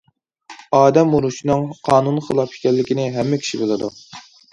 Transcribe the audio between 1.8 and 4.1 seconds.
قانۇنغا خىلاپ ئىكەنلىكىنى ھەممە كىشى بىلىدۇ.